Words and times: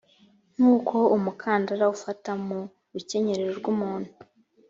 nk 0.55 0.63
uko 0.75 0.97
umukandara 1.15 1.85
ufata 1.95 2.31
mu 2.45 2.59
rukenyerero 2.93 3.51
rw 3.59 3.65
umuntu 3.73 4.09